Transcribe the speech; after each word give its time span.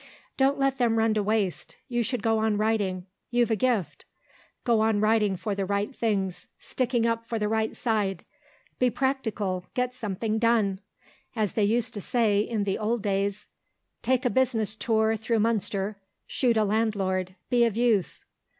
"Don't 0.35 0.57
let 0.57 0.79
them 0.79 0.97
run 0.97 1.13
to 1.13 1.21
waste. 1.21 1.77
You 1.87 2.01
should 2.01 2.23
go 2.23 2.39
on 2.39 2.57
writing; 2.57 3.05
you've 3.29 3.51
a 3.51 3.55
gift. 3.55 4.05
Go 4.63 4.79
on 4.81 4.99
writing 4.99 5.37
for 5.37 5.53
the 5.53 5.63
right 5.63 5.95
things, 5.95 6.47
sticking 6.57 7.05
up 7.05 7.23
for 7.27 7.37
the 7.37 7.47
right 7.47 7.75
side. 7.75 8.25
Be 8.79 8.89
practical; 8.89 9.67
get 9.75 9.93
something 9.93 10.39
done. 10.39 10.79
As 11.35 11.53
they 11.53 11.65
used 11.65 11.93
to 11.93 12.01
say 12.01 12.39
in 12.41 12.63
the 12.63 12.79
old 12.79 13.03
days: 13.03 13.47
'Take 14.01 14.25
a 14.25 14.31
business 14.31 14.75
tour 14.75 15.15
through 15.15 15.39
Munster, 15.39 16.01
Shoot 16.25 16.57
a 16.57 16.63
landlord; 16.63 17.35
be 17.51 17.63
of 17.63 17.77
use. 17.77 18.25